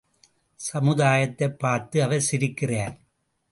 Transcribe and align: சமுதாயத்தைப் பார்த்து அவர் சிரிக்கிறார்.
சமுதாயத்தைப் 0.55 1.59
பார்த்து 1.59 2.03
அவர் 2.03 2.25
சிரிக்கிறார். 2.31 2.97